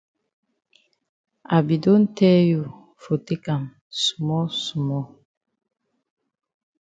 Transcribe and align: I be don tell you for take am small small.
I 1.55 1.57
be 1.67 1.75
don 1.85 2.03
tell 2.19 2.41
you 2.51 2.63
for 3.03 3.17
take 3.27 3.47
am 3.55 3.63
small 4.05 4.47
small. 4.67 5.05